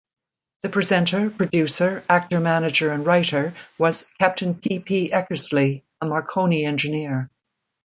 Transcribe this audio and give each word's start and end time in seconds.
The 0.63 0.69
presenter, 0.69 1.29
producer, 1.29 2.03
actor-manager 2.09 2.91
and 2.91 3.05
writer 3.05 3.53
was 3.77 4.07
Captain 4.19 4.55
P. 4.55 4.79
P. 4.79 5.11
Eckersley, 5.11 5.83
a 6.01 6.07
Marconi 6.07 6.65
engineer. 6.65 7.29